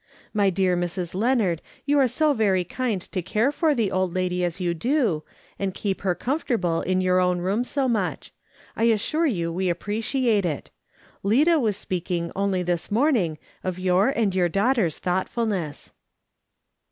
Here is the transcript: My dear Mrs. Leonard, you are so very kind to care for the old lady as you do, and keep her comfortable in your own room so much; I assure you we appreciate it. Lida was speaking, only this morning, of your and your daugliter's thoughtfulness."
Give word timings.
My 0.33 0.49
dear 0.49 0.75
Mrs. 0.75 1.13
Leonard, 1.13 1.61
you 1.85 1.99
are 1.99 2.07
so 2.07 2.33
very 2.33 2.63
kind 2.63 2.99
to 3.03 3.21
care 3.21 3.51
for 3.51 3.75
the 3.75 3.91
old 3.91 4.15
lady 4.15 4.43
as 4.43 4.59
you 4.59 4.73
do, 4.73 5.23
and 5.59 5.75
keep 5.75 6.01
her 6.01 6.15
comfortable 6.15 6.81
in 6.81 7.01
your 7.01 7.19
own 7.19 7.37
room 7.37 7.63
so 7.63 7.87
much; 7.87 8.33
I 8.75 8.85
assure 8.85 9.27
you 9.27 9.51
we 9.51 9.69
appreciate 9.69 10.43
it. 10.43 10.71
Lida 11.21 11.59
was 11.59 11.77
speaking, 11.77 12.31
only 12.35 12.63
this 12.63 12.89
morning, 12.89 13.37
of 13.63 13.77
your 13.77 14.09
and 14.09 14.33
your 14.33 14.49
daugliter's 14.49 14.97
thoughtfulness." 14.97 15.91